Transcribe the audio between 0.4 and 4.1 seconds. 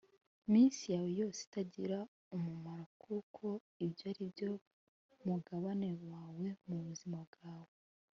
minsi yawe yose itagira umumaro kuko ibyo